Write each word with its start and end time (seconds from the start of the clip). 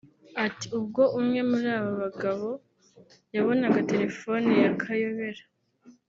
Ati 0.45 0.65
“Ubwo 0.77 1.03
umwe 1.19 1.39
muri 1.49 1.67
ba 1.75 1.91
bagabo 2.03 2.49
yabonaga 3.35 3.79
telefone 3.91 4.49
ya 4.63 4.71
Kayobera 4.81 5.43